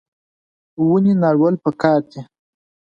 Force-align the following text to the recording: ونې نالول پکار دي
ونې 0.87 1.13
نالول 1.21 1.55
پکار 1.63 1.99
دي 2.11 2.21